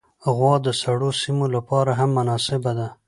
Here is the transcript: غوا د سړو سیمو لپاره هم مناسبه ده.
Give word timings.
غوا 0.35 0.53
د 0.65 0.67
سړو 0.81 1.09
سیمو 1.21 1.45
لپاره 1.55 1.91
هم 1.99 2.09
مناسبه 2.17 2.71
ده. 2.79 2.87